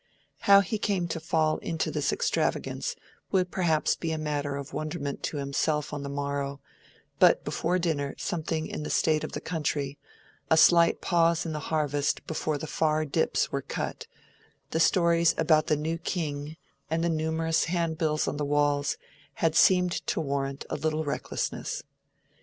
[0.39, 2.95] How he came to fall into this extravagance
[3.31, 6.59] would perhaps be matter of wonderment to himself on the morrow;
[7.19, 9.99] but before dinner something in the state of the country,
[10.49, 14.07] a slight pause in the harvest before the Far Dips were cut,
[14.71, 16.57] the stories about the new King
[16.89, 18.97] and the numerous handbills on the walls,
[19.35, 21.83] had seemed to warrant a little recklessness.